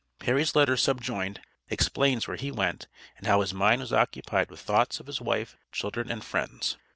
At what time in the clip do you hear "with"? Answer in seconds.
4.49-4.59